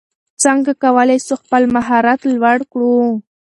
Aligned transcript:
څنګه 0.43 0.71
کولای 0.83 1.19
سو 1.27 1.33
خپل 1.43 1.63
مهارت 1.75 2.19
لوړ 2.33 2.57
کړو؟ 2.71 2.95